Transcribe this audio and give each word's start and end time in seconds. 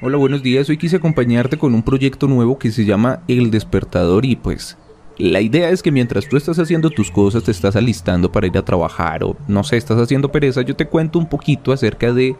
Hola, 0.00 0.16
buenos 0.16 0.44
días. 0.44 0.68
Hoy 0.68 0.76
quise 0.76 0.94
acompañarte 0.94 1.58
con 1.58 1.74
un 1.74 1.82
proyecto 1.82 2.28
nuevo 2.28 2.56
que 2.56 2.70
se 2.70 2.84
llama 2.84 3.24
El 3.26 3.50
Despertador 3.50 4.24
y 4.24 4.36
pues 4.36 4.78
la 5.16 5.40
idea 5.40 5.70
es 5.70 5.82
que 5.82 5.90
mientras 5.90 6.28
tú 6.28 6.36
estás 6.36 6.60
haciendo 6.60 6.90
tus 6.90 7.10
cosas, 7.10 7.42
te 7.42 7.50
estás 7.50 7.74
alistando 7.74 8.30
para 8.30 8.46
ir 8.46 8.56
a 8.56 8.64
trabajar 8.64 9.24
o 9.24 9.36
no 9.48 9.64
sé, 9.64 9.76
estás 9.76 9.98
haciendo 9.98 10.30
pereza, 10.30 10.62
yo 10.62 10.76
te 10.76 10.86
cuento 10.86 11.18
un 11.18 11.28
poquito 11.28 11.72
acerca 11.72 12.12
de 12.12 12.36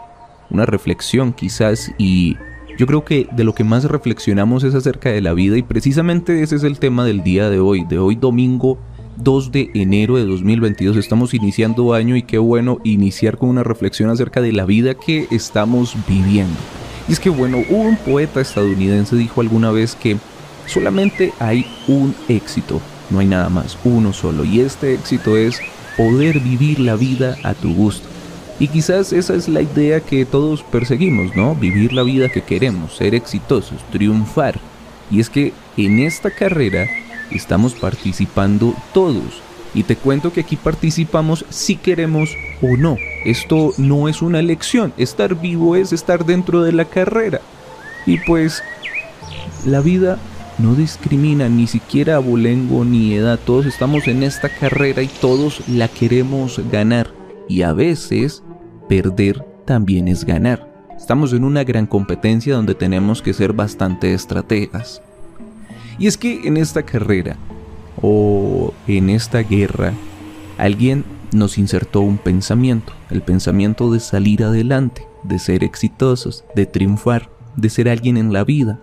una 0.50 0.66
reflexión 0.66 1.32
quizás 1.32 1.90
y 1.98 2.36
yo 2.78 2.86
creo 2.86 3.04
que 3.04 3.26
de 3.32 3.42
lo 3.42 3.56
que 3.56 3.64
más 3.64 3.82
reflexionamos 3.82 4.62
es 4.62 4.76
acerca 4.76 5.10
de 5.10 5.20
la 5.20 5.34
vida 5.34 5.58
y 5.58 5.64
precisamente 5.64 6.44
ese 6.44 6.54
es 6.54 6.62
el 6.62 6.78
tema 6.78 7.04
del 7.04 7.24
día 7.24 7.50
de 7.50 7.58
hoy, 7.58 7.84
de 7.86 7.98
hoy 7.98 8.14
domingo 8.14 8.78
2 9.16 9.50
de 9.50 9.70
enero 9.74 10.14
de 10.14 10.26
2022. 10.26 10.96
Estamos 10.96 11.34
iniciando 11.34 11.92
año 11.92 12.14
y 12.14 12.22
qué 12.22 12.38
bueno 12.38 12.78
iniciar 12.84 13.36
con 13.36 13.48
una 13.48 13.64
reflexión 13.64 14.10
acerca 14.10 14.40
de 14.40 14.52
la 14.52 14.64
vida 14.64 14.94
que 14.94 15.26
estamos 15.32 15.96
viviendo. 16.06 16.54
Y 17.08 17.12
es 17.12 17.20
que 17.20 17.30
bueno, 17.30 17.62
un 17.70 17.96
poeta 17.96 18.40
estadounidense 18.40 19.16
dijo 19.16 19.40
alguna 19.40 19.70
vez 19.70 19.94
que 19.94 20.18
solamente 20.66 21.32
hay 21.38 21.66
un 21.88 22.14
éxito, 22.28 22.80
no 23.10 23.20
hay 23.20 23.26
nada 23.26 23.48
más, 23.48 23.78
uno 23.84 24.12
solo. 24.12 24.44
Y 24.44 24.60
este 24.60 24.94
éxito 24.94 25.36
es 25.36 25.58
poder 25.96 26.40
vivir 26.40 26.78
la 26.80 26.96
vida 26.96 27.36
a 27.42 27.54
tu 27.54 27.74
gusto. 27.74 28.06
Y 28.60 28.68
quizás 28.68 29.12
esa 29.12 29.34
es 29.34 29.48
la 29.48 29.62
idea 29.62 30.00
que 30.00 30.24
todos 30.24 30.62
perseguimos, 30.62 31.34
¿no? 31.36 31.54
Vivir 31.54 31.92
la 31.92 32.02
vida 32.02 32.28
que 32.28 32.42
queremos, 32.42 32.96
ser 32.96 33.14
exitosos, 33.14 33.78
triunfar. 33.90 34.58
Y 35.10 35.20
es 35.20 35.30
que 35.30 35.52
en 35.76 36.00
esta 36.00 36.30
carrera 36.30 36.86
estamos 37.30 37.74
participando 37.74 38.74
todos. 38.92 39.42
Y 39.74 39.82
te 39.82 39.96
cuento 39.96 40.32
que 40.32 40.40
aquí 40.40 40.56
participamos 40.56 41.44
si 41.50 41.76
queremos 41.76 42.30
o 42.62 42.76
no. 42.76 42.96
Esto 43.24 43.72
no 43.76 44.08
es 44.08 44.22
una 44.22 44.40
elección. 44.40 44.92
Estar 44.96 45.34
vivo 45.34 45.76
es 45.76 45.92
estar 45.92 46.24
dentro 46.24 46.62
de 46.62 46.72
la 46.72 46.84
carrera. 46.84 47.40
Y 48.06 48.18
pues 48.18 48.62
la 49.66 49.80
vida 49.80 50.18
no 50.58 50.74
discrimina 50.74 51.48
ni 51.48 51.66
siquiera 51.66 52.16
abolengo 52.16 52.84
ni 52.84 53.14
edad. 53.14 53.38
Todos 53.44 53.66
estamos 53.66 54.08
en 54.08 54.22
esta 54.22 54.48
carrera 54.48 55.02
y 55.02 55.08
todos 55.08 55.66
la 55.68 55.88
queremos 55.88 56.60
ganar. 56.70 57.12
Y 57.48 57.62
a 57.62 57.72
veces 57.72 58.42
perder 58.88 59.44
también 59.64 60.08
es 60.08 60.24
ganar. 60.24 60.68
Estamos 60.96 61.32
en 61.32 61.44
una 61.44 61.62
gran 61.62 61.86
competencia 61.86 62.54
donde 62.54 62.74
tenemos 62.74 63.22
que 63.22 63.32
ser 63.32 63.52
bastante 63.52 64.14
estrategas. 64.14 65.00
Y 65.98 66.06
es 66.06 66.16
que 66.16 66.46
en 66.46 66.56
esta 66.56 66.82
carrera 66.82 67.36
o 68.02 68.72
en 68.86 69.10
esta 69.10 69.40
guerra 69.40 69.92
alguien 70.56 71.04
nos 71.32 71.58
insertó 71.58 72.00
un 72.00 72.18
pensamiento, 72.18 72.92
el 73.10 73.22
pensamiento 73.22 73.90
de 73.90 74.00
salir 74.00 74.44
adelante, 74.44 75.06
de 75.22 75.38
ser 75.38 75.64
exitosos, 75.64 76.44
de 76.54 76.66
triunfar, 76.66 77.30
de 77.56 77.70
ser 77.70 77.88
alguien 77.88 78.16
en 78.16 78.32
la 78.32 78.44
vida. 78.44 78.80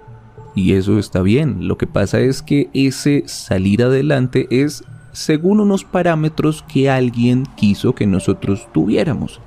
Y 0.54 0.74
eso 0.74 1.00
está 1.00 1.22
bien, 1.22 1.68
lo 1.68 1.78
que 1.78 1.88
pasa 1.88 2.20
es 2.20 2.42
que 2.42 2.70
ese 2.74 3.24
salir 3.26 3.84
adelante 3.84 4.48
es 4.50 4.84
según 5.12 5.60
unos 5.60 5.84
parámetros 5.84 6.64
que 6.68 6.90
alguien 6.90 7.46
quiso 7.56 7.96
que 7.96 8.06
nosotros 8.06 8.68
tuviéramos. 8.74 9.40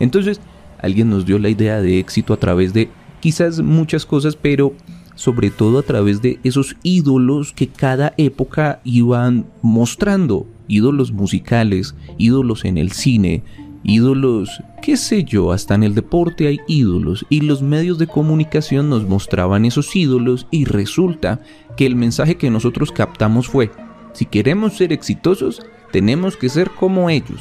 Entonces, 0.00 0.40
alguien 0.80 1.10
nos 1.10 1.26
dio 1.26 1.38
la 1.38 1.48
idea 1.48 1.80
de 1.80 1.98
éxito 1.98 2.32
a 2.32 2.36
través 2.38 2.72
de 2.72 2.90
quizás 3.20 3.60
muchas 3.60 4.06
cosas, 4.06 4.36
pero 4.36 4.72
sobre 5.16 5.50
todo 5.50 5.80
a 5.80 5.82
través 5.82 6.22
de 6.22 6.38
esos 6.44 6.76
ídolos 6.84 7.52
que 7.52 7.66
cada 7.66 8.14
época 8.16 8.80
iban 8.84 9.46
mostrando, 9.62 10.46
ídolos 10.68 11.10
musicales, 11.10 11.96
ídolos 12.18 12.64
en 12.64 12.78
el 12.78 12.92
cine, 12.92 13.42
ídolos, 13.82 14.62
qué 14.82 14.96
sé 14.96 15.24
yo, 15.24 15.52
hasta 15.52 15.74
en 15.74 15.82
el 15.82 15.94
deporte 15.94 16.46
hay 16.46 16.60
ídolos 16.68 17.26
y 17.28 17.40
los 17.40 17.62
medios 17.62 17.98
de 17.98 18.06
comunicación 18.06 18.90
nos 18.90 19.08
mostraban 19.08 19.64
esos 19.64 19.94
ídolos 19.96 20.46
y 20.50 20.64
resulta 20.64 21.40
que 21.76 21.86
el 21.86 21.96
mensaje 21.96 22.36
que 22.36 22.50
nosotros 22.50 22.92
captamos 22.92 23.48
fue, 23.48 23.70
si 24.12 24.26
queremos 24.26 24.76
ser 24.76 24.92
exitosos, 24.92 25.62
tenemos 25.92 26.36
que 26.36 26.48
ser 26.48 26.70
como 26.70 27.10
ellos. 27.10 27.40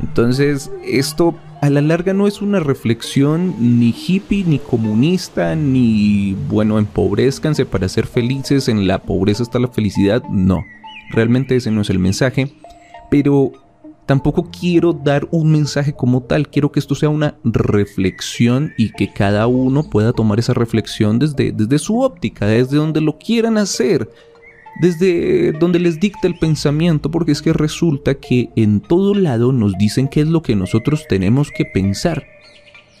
Entonces, 0.00 0.70
esto 0.84 1.34
a 1.60 1.70
la 1.70 1.80
larga 1.80 2.12
no 2.12 2.26
es 2.26 2.42
una 2.42 2.60
reflexión 2.60 3.54
ni 3.78 3.94
hippie, 3.94 4.44
ni 4.44 4.58
comunista, 4.58 5.54
ni, 5.54 6.34
bueno, 6.48 6.78
empobrezcanse 6.78 7.66
para 7.66 7.88
ser 7.88 8.06
felices, 8.06 8.68
en 8.68 8.86
la 8.86 9.02
pobreza 9.02 9.42
está 9.42 9.58
la 9.58 9.68
felicidad, 9.68 10.22
no. 10.28 10.64
Realmente 11.10 11.56
ese 11.56 11.70
no 11.70 11.82
es 11.82 11.90
el 11.90 11.98
mensaje, 11.98 12.52
pero 13.10 13.52
tampoco 14.06 14.50
quiero 14.50 14.92
dar 14.92 15.28
un 15.30 15.52
mensaje 15.52 15.92
como 15.92 16.22
tal, 16.22 16.48
quiero 16.48 16.72
que 16.72 16.80
esto 16.80 16.94
sea 16.94 17.10
una 17.10 17.36
reflexión 17.44 18.72
y 18.76 18.90
que 18.90 19.12
cada 19.12 19.46
uno 19.46 19.84
pueda 19.84 20.12
tomar 20.12 20.38
esa 20.38 20.54
reflexión 20.54 21.18
desde, 21.18 21.52
desde 21.52 21.78
su 21.78 22.00
óptica, 22.00 22.46
desde 22.46 22.76
donde 22.76 23.00
lo 23.00 23.18
quieran 23.18 23.56
hacer 23.56 24.10
desde 24.80 25.52
donde 25.52 25.78
les 25.78 26.00
dicta 26.00 26.26
el 26.26 26.38
pensamiento, 26.38 27.10
porque 27.10 27.32
es 27.32 27.42
que 27.42 27.52
resulta 27.52 28.14
que 28.14 28.50
en 28.56 28.80
todo 28.80 29.14
lado 29.14 29.52
nos 29.52 29.74
dicen 29.78 30.08
qué 30.08 30.20
es 30.22 30.28
lo 30.28 30.42
que 30.42 30.56
nosotros 30.56 31.06
tenemos 31.08 31.50
que 31.50 31.64
pensar. 31.64 32.24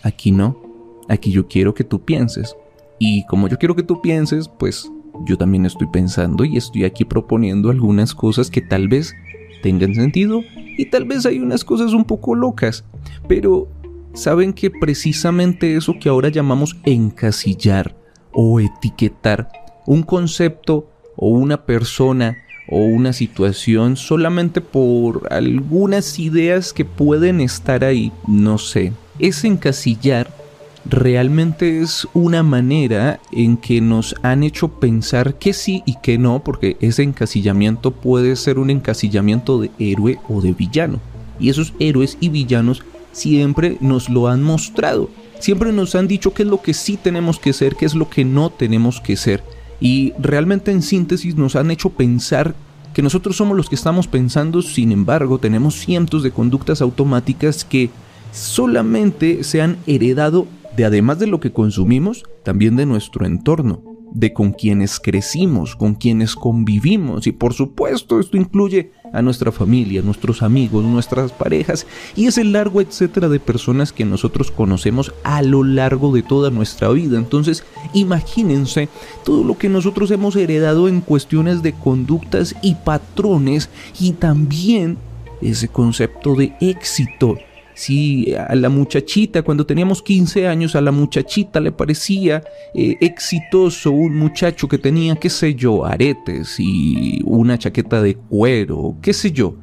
Aquí 0.02 0.32
no, 0.32 0.60
aquí 1.08 1.30
yo 1.30 1.48
quiero 1.48 1.74
que 1.74 1.84
tú 1.84 2.04
pienses. 2.04 2.56
Y 2.98 3.24
como 3.26 3.48
yo 3.48 3.58
quiero 3.58 3.74
que 3.74 3.82
tú 3.82 4.00
pienses, 4.00 4.48
pues 4.48 4.90
yo 5.26 5.36
también 5.36 5.66
estoy 5.66 5.86
pensando 5.88 6.44
y 6.44 6.56
estoy 6.56 6.84
aquí 6.84 7.04
proponiendo 7.04 7.70
algunas 7.70 8.14
cosas 8.14 8.50
que 8.50 8.60
tal 8.60 8.88
vez 8.88 9.14
tengan 9.62 9.94
sentido 9.94 10.42
y 10.76 10.86
tal 10.86 11.04
vez 11.04 11.26
hay 11.26 11.38
unas 11.38 11.64
cosas 11.64 11.92
un 11.92 12.04
poco 12.04 12.34
locas, 12.34 12.84
pero 13.28 13.68
saben 14.14 14.52
que 14.52 14.70
precisamente 14.70 15.76
eso 15.76 15.94
que 16.00 16.08
ahora 16.08 16.28
llamamos 16.28 16.76
encasillar 16.84 17.96
o 18.32 18.60
etiquetar 18.60 19.48
un 19.86 20.02
concepto 20.02 20.88
o 21.16 21.28
una 21.28 21.64
persona 21.64 22.38
o 22.68 22.78
una 22.78 23.12
situación 23.12 23.96
solamente 23.96 24.60
por 24.60 25.32
algunas 25.32 26.18
ideas 26.18 26.72
que 26.72 26.84
pueden 26.84 27.40
estar 27.40 27.84
ahí, 27.84 28.12
no 28.26 28.58
sé. 28.58 28.92
Es 29.18 29.44
encasillar 29.44 30.42
realmente 30.84 31.80
es 31.80 32.06
una 32.12 32.42
manera 32.42 33.20
en 33.30 33.56
que 33.56 33.80
nos 33.80 34.14
han 34.22 34.42
hecho 34.42 34.68
pensar 34.68 35.34
que 35.34 35.52
sí 35.52 35.82
y 35.86 35.96
que 35.96 36.18
no, 36.18 36.42
porque 36.42 36.76
ese 36.80 37.02
encasillamiento 37.02 37.92
puede 37.92 38.36
ser 38.36 38.58
un 38.58 38.70
encasillamiento 38.70 39.60
de 39.60 39.70
héroe 39.78 40.18
o 40.28 40.40
de 40.40 40.52
villano. 40.52 41.00
Y 41.38 41.50
esos 41.50 41.72
héroes 41.78 42.16
y 42.20 42.28
villanos 42.28 42.82
siempre 43.12 43.76
nos 43.80 44.08
lo 44.08 44.28
han 44.28 44.42
mostrado. 44.42 45.10
Siempre 45.38 45.72
nos 45.72 45.94
han 45.94 46.06
dicho 46.06 46.32
qué 46.34 46.44
es 46.44 46.48
lo 46.48 46.62
que 46.62 46.74
sí 46.74 46.96
tenemos 46.96 47.38
que 47.38 47.52
ser, 47.52 47.74
qué 47.74 47.84
es 47.84 47.94
lo 47.94 48.08
que 48.08 48.24
no 48.24 48.50
tenemos 48.50 49.00
que 49.00 49.16
ser. 49.16 49.42
Y 49.82 50.12
realmente 50.16 50.70
en 50.70 50.80
síntesis 50.80 51.36
nos 51.36 51.56
han 51.56 51.72
hecho 51.72 51.90
pensar 51.90 52.54
que 52.94 53.02
nosotros 53.02 53.36
somos 53.36 53.56
los 53.56 53.68
que 53.68 53.74
estamos 53.74 54.06
pensando, 54.06 54.62
sin 54.62 54.92
embargo 54.92 55.38
tenemos 55.38 55.74
cientos 55.74 56.22
de 56.22 56.30
conductas 56.30 56.80
automáticas 56.80 57.64
que 57.64 57.90
solamente 58.32 59.42
se 59.42 59.60
han 59.60 59.78
heredado 59.88 60.46
de 60.76 60.84
además 60.84 61.18
de 61.18 61.26
lo 61.26 61.40
que 61.40 61.52
consumimos, 61.52 62.22
también 62.44 62.76
de 62.76 62.86
nuestro 62.86 63.26
entorno 63.26 63.82
de 64.14 64.32
con 64.32 64.52
quienes 64.52 65.00
crecimos, 65.00 65.74
con 65.74 65.94
quienes 65.94 66.36
convivimos. 66.36 67.26
Y 67.26 67.32
por 67.32 67.52
supuesto 67.52 68.20
esto 68.20 68.36
incluye 68.36 68.92
a 69.12 69.22
nuestra 69.22 69.52
familia, 69.52 70.02
nuestros 70.02 70.42
amigos, 70.42 70.84
nuestras 70.84 71.32
parejas 71.32 71.86
y 72.16 72.26
ese 72.26 72.44
largo 72.44 72.80
etcétera 72.80 73.28
de 73.28 73.40
personas 73.40 73.92
que 73.92 74.04
nosotros 74.04 74.50
conocemos 74.50 75.12
a 75.24 75.42
lo 75.42 75.64
largo 75.64 76.12
de 76.12 76.22
toda 76.22 76.50
nuestra 76.50 76.88
vida. 76.88 77.18
Entonces, 77.18 77.64
imagínense 77.92 78.88
todo 79.24 79.44
lo 79.44 79.58
que 79.58 79.68
nosotros 79.68 80.10
hemos 80.10 80.36
heredado 80.36 80.88
en 80.88 81.00
cuestiones 81.00 81.62
de 81.62 81.72
conductas 81.72 82.54
y 82.62 82.74
patrones 82.74 83.68
y 84.00 84.12
también 84.12 84.98
ese 85.40 85.68
concepto 85.68 86.34
de 86.34 86.54
éxito 86.60 87.36
si 87.74 88.34
a 88.34 88.54
la 88.54 88.68
muchachita, 88.68 89.42
cuando 89.42 89.66
teníamos 89.66 90.02
15 90.02 90.46
años, 90.46 90.76
a 90.76 90.80
la 90.80 90.92
muchachita 90.92 91.60
le 91.60 91.72
parecía 91.72 92.42
eh, 92.74 92.96
exitoso 93.00 93.90
un 93.90 94.16
muchacho 94.16 94.68
que 94.68 94.78
tenía, 94.78 95.16
qué 95.16 95.30
sé 95.30 95.54
yo, 95.54 95.84
aretes 95.84 96.56
y 96.58 97.20
una 97.24 97.58
chaqueta 97.58 98.02
de 98.02 98.16
cuero, 98.16 98.96
qué 99.00 99.12
sé 99.12 99.32
yo, 99.32 99.56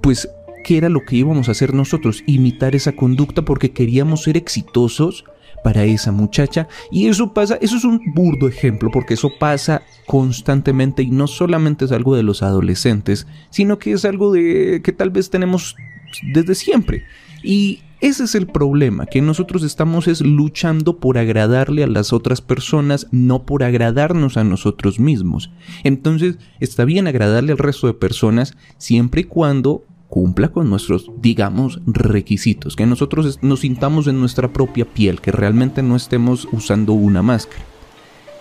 pues, 0.00 0.28
¿qué 0.64 0.78
era 0.78 0.88
lo 0.88 1.04
que 1.04 1.16
íbamos 1.16 1.48
a 1.48 1.52
hacer 1.52 1.74
nosotros? 1.74 2.22
Imitar 2.26 2.74
esa 2.74 2.92
conducta 2.92 3.42
porque 3.42 3.72
queríamos 3.72 4.22
ser 4.22 4.36
exitosos 4.36 5.24
para 5.64 5.84
esa 5.84 6.12
muchacha 6.12 6.68
y 6.90 7.08
eso 7.08 7.32
pasa, 7.32 7.56
eso 7.62 7.78
es 7.78 7.84
un 7.84 7.98
burdo 8.14 8.46
ejemplo 8.46 8.90
porque 8.92 9.14
eso 9.14 9.30
pasa 9.40 9.80
constantemente 10.06 11.02
y 11.02 11.10
no 11.10 11.26
solamente 11.26 11.86
es 11.86 11.92
algo 11.92 12.14
de 12.14 12.22
los 12.22 12.42
adolescentes, 12.42 13.26
sino 13.48 13.78
que 13.78 13.92
es 13.92 14.04
algo 14.04 14.30
de 14.30 14.82
que 14.84 14.92
tal 14.92 15.08
vez 15.08 15.30
tenemos 15.30 15.74
desde 16.22 16.54
siempre. 16.54 17.04
Y 17.42 17.80
ese 18.00 18.24
es 18.24 18.34
el 18.34 18.46
problema, 18.46 19.06
que 19.06 19.22
nosotros 19.22 19.62
estamos 19.62 20.08
es 20.08 20.20
luchando 20.20 20.98
por 20.98 21.16
agradarle 21.16 21.84
a 21.84 21.86
las 21.86 22.12
otras 22.12 22.40
personas, 22.40 23.06
no 23.12 23.44
por 23.44 23.62
agradarnos 23.62 24.36
a 24.36 24.44
nosotros 24.44 25.00
mismos. 25.00 25.50
Entonces, 25.84 26.36
está 26.60 26.84
bien 26.84 27.06
agradarle 27.06 27.52
al 27.52 27.58
resto 27.58 27.86
de 27.86 27.94
personas 27.94 28.56
siempre 28.76 29.22
y 29.22 29.24
cuando 29.24 29.84
cumpla 30.08 30.52
con 30.52 30.70
nuestros, 30.70 31.10
digamos, 31.20 31.80
requisitos, 31.86 32.76
que 32.76 32.86
nosotros 32.86 33.38
nos 33.42 33.60
sintamos 33.60 34.06
en 34.06 34.20
nuestra 34.20 34.52
propia 34.52 34.84
piel, 34.84 35.20
que 35.20 35.32
realmente 35.32 35.82
no 35.82 35.96
estemos 35.96 36.46
usando 36.52 36.92
una 36.92 37.22
máscara. 37.22 37.64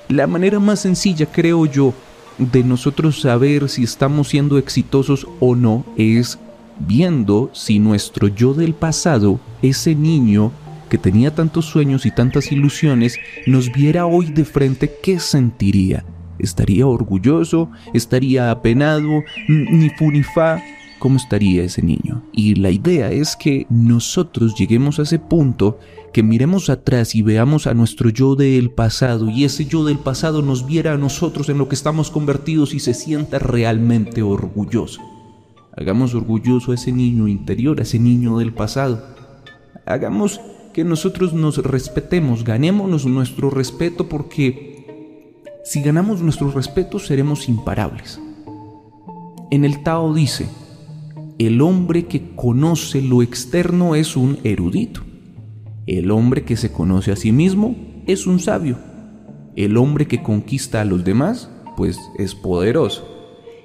La 0.10 0.28
manera 0.28 0.60
más 0.60 0.82
sencilla, 0.82 1.26
creo 1.26 1.66
yo, 1.66 1.94
de 2.38 2.64
nosotros 2.64 3.22
saber 3.22 3.70
si 3.70 3.84
estamos 3.84 4.28
siendo 4.28 4.58
exitosos 4.58 5.26
o 5.40 5.56
no 5.56 5.86
es 5.98 6.38
viendo 6.80 7.50
si 7.54 7.80
nuestro 7.80 8.28
yo 8.28 8.54
del 8.54 8.74
pasado, 8.74 9.40
ese 9.62 9.96
niño 9.96 10.52
que 10.90 10.98
tenía 10.98 11.34
tantos 11.34 11.66
sueños 11.66 12.06
y 12.06 12.12
tantas 12.12 12.52
ilusiones, 12.52 13.18
nos 13.48 13.72
viera 13.72 14.06
hoy 14.06 14.28
de 14.28 14.46
frente, 14.46 14.94
¿qué 15.02 15.20
sentiría? 15.20 16.06
¿Estaría 16.38 16.86
orgulloso? 16.86 17.72
¿Estaría 17.94 18.52
apenado? 18.52 19.24
¿Ni 19.48 19.90
fu 19.90 20.12
ni 20.12 20.24
fa? 20.24 20.62
¿Cómo 21.00 21.18
estaría 21.18 21.64
ese 21.64 21.82
niño? 21.82 22.24
Y 22.32 22.56
la 22.56 22.70
idea 22.70 23.12
es 23.12 23.36
que 23.36 23.66
nosotros 23.70 24.56
lleguemos 24.56 25.00
a 25.00 25.04
ese 25.04 25.20
punto 25.20 25.80
que 26.14 26.24
miremos 26.24 26.70
atrás 26.70 27.16
y 27.16 27.22
veamos 27.22 27.66
a 27.66 27.74
nuestro 27.74 28.10
yo 28.10 28.36
del 28.36 28.70
pasado 28.70 29.30
y 29.30 29.44
ese 29.44 29.66
yo 29.66 29.84
del 29.84 29.98
pasado 29.98 30.42
nos 30.42 30.66
viera 30.66 30.94
a 30.94 30.98
nosotros 30.98 31.50
en 31.50 31.58
lo 31.58 31.68
que 31.68 31.76
estamos 31.76 32.12
convertidos 32.12 32.74
y 32.74 32.80
se 32.80 32.94
sienta 32.94 33.40
realmente 33.40 34.22
orgulloso. 34.22 35.02
Hagamos 35.76 36.14
orgulloso 36.14 36.72
a 36.72 36.76
ese 36.76 36.92
niño 36.92 37.28
interior, 37.28 37.80
a 37.80 37.84
ese 37.84 38.00
niño 38.00 38.38
del 38.38 38.54
pasado. 38.54 39.04
Hagamos 39.86 40.40
que 40.74 40.84
nosotros 40.84 41.34
nos 41.34 41.58
respetemos, 41.58 42.44
ganémonos 42.44 43.06
nuestro 43.06 43.50
respeto 43.50 44.08
porque 44.08 44.74
si 45.64 45.82
ganamos 45.82 46.22
nuestro 46.22 46.52
respeto 46.52 47.00
seremos 47.00 47.48
imparables. 47.50 48.20
En 49.50 49.66
el 49.66 49.84
Tao 49.84 50.14
dice, 50.14 50.48
el 51.40 51.62
hombre 51.62 52.06
que 52.06 52.36
conoce 52.36 53.02
lo 53.02 53.22
externo 53.22 53.96
es 53.96 54.16
un 54.16 54.40
erudito. 54.44 55.02
El 55.88 56.12
hombre 56.12 56.44
que 56.44 56.58
se 56.58 56.72
conoce 56.72 57.12
a 57.12 57.16
sí 57.16 57.32
mismo 57.32 57.76
es 58.08 58.28
un 58.28 58.40
sabio. 58.40 58.78
El 59.56 59.78
hombre 59.78 60.08
que 60.08 60.24
conquista 60.24 60.82
a 60.82 60.86
los 60.86 61.04
demás, 61.04 61.50
pues 61.78 62.00
es 62.18 62.36
poderoso. 62.36 63.08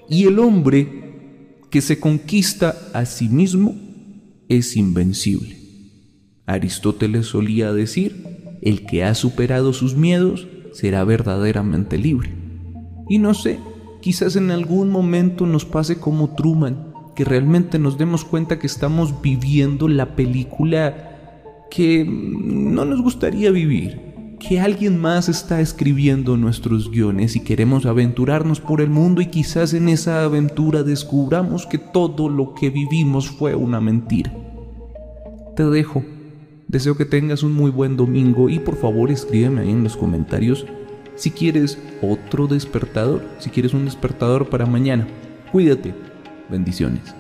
Y 0.08 0.24
el 0.24 0.38
hombre 0.38 1.07
que 1.70 1.80
se 1.80 2.00
conquista 2.00 2.76
a 2.94 3.04
sí 3.04 3.28
mismo 3.28 3.74
es 4.48 4.76
invencible. 4.76 5.56
Aristóteles 6.46 7.26
solía 7.26 7.72
decir, 7.72 8.58
el 8.62 8.86
que 8.86 9.04
ha 9.04 9.14
superado 9.14 9.72
sus 9.72 9.94
miedos 9.94 10.48
será 10.72 11.04
verdaderamente 11.04 11.98
libre. 11.98 12.30
Y 13.08 13.18
no 13.18 13.34
sé, 13.34 13.58
quizás 14.00 14.36
en 14.36 14.50
algún 14.50 14.90
momento 14.90 15.46
nos 15.46 15.64
pase 15.64 15.98
como 15.98 16.34
Truman, 16.34 16.92
que 17.14 17.24
realmente 17.24 17.78
nos 17.78 17.98
demos 17.98 18.24
cuenta 18.24 18.58
que 18.58 18.66
estamos 18.66 19.20
viviendo 19.20 19.88
la 19.88 20.16
película 20.16 21.66
que 21.70 22.06
no 22.06 22.84
nos 22.84 23.02
gustaría 23.02 23.50
vivir 23.50 24.07
que 24.38 24.60
alguien 24.60 24.98
más 24.98 25.28
está 25.28 25.60
escribiendo 25.60 26.36
nuestros 26.36 26.90
guiones 26.90 27.36
y 27.36 27.40
queremos 27.40 27.86
aventurarnos 27.86 28.60
por 28.60 28.80
el 28.80 28.90
mundo 28.90 29.20
y 29.20 29.26
quizás 29.26 29.74
en 29.74 29.88
esa 29.88 30.24
aventura 30.24 30.82
descubramos 30.82 31.66
que 31.66 31.78
todo 31.78 32.28
lo 32.28 32.54
que 32.54 32.70
vivimos 32.70 33.28
fue 33.28 33.54
una 33.54 33.80
mentira. 33.80 34.32
Te 35.56 35.64
dejo. 35.64 36.04
Deseo 36.68 36.96
que 36.96 37.04
tengas 37.04 37.42
un 37.42 37.54
muy 37.54 37.70
buen 37.70 37.96
domingo 37.96 38.48
y 38.48 38.58
por 38.58 38.76
favor 38.76 39.10
escríbeme 39.10 39.62
ahí 39.62 39.70
en 39.70 39.82
los 39.82 39.96
comentarios 39.96 40.66
si 41.18 41.32
quieres 41.32 41.78
otro 42.00 42.46
despertador, 42.46 43.22
si 43.40 43.50
quieres 43.50 43.74
un 43.74 43.84
despertador 43.84 44.48
para 44.48 44.66
mañana. 44.66 45.08
Cuídate. 45.50 45.92
Bendiciones. 46.48 47.14